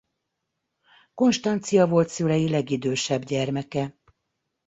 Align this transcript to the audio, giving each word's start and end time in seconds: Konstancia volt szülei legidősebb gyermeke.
Konstancia 1.13 1.87
volt 1.87 2.09
szülei 2.09 2.49
legidősebb 2.49 3.23
gyermeke. 3.23 3.97